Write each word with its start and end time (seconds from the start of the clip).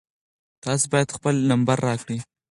تاسو 0.63 0.85
باید 0.93 1.13
خپل 1.15 1.35
نمبر 1.51 1.77
راکړئ. 1.87 2.17